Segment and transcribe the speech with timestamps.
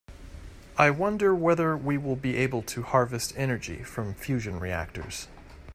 [0.79, 5.27] I wonder whether we will be able to harvest energy from fusion reactors.